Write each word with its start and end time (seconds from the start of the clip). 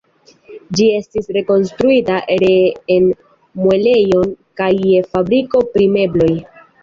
Ĝi 0.77 0.85
estis 0.99 1.27
rekonstruita 1.35 2.15
ree 2.43 2.71
en 2.95 3.05
muelejon 3.65 4.33
kaj 4.61 4.71
je 4.95 5.03
fabriko 5.11 5.65
pri 5.75 5.91
mebloj. 5.99 6.31